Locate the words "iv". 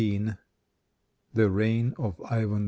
2.57-2.59